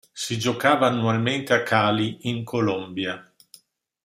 Si 0.13 0.39
giocava 0.39 0.87
annualmente 0.87 1.53
a 1.53 1.61
Cali 1.61 2.27
in 2.27 2.43
Colombia. 2.43 3.31